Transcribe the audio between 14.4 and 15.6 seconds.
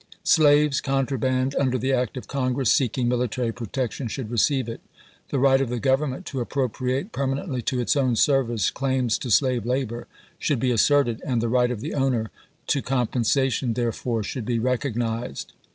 be recognized.